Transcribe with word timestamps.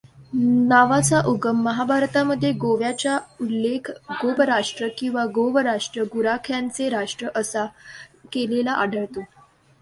नावाचा 0.67 1.19
उगम 1.27 1.61
महाभारतामध्ये 1.63 2.51
गोव्याचा 2.53 3.17
उल्लेख 3.41 3.91
गोपराष्ट्र 4.21 4.87
किंवा 4.97 5.25
गोवराष्ट्र 5.25 6.03
गुराख्यांचे 6.13 6.89
राष्ट्र 6.89 7.29
असा 7.35 7.65
केलेला 8.31 8.71
आढळतो. 8.73 9.23